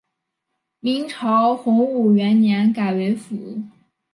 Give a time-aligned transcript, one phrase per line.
[0.79, 3.61] 明朝洪武元年改为府。